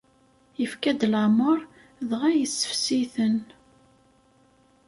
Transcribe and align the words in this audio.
Ifka-d 0.63 1.01
lameṛ, 1.11 1.59
dɣa 2.09 2.29
yessefsi-ten. 2.33 3.37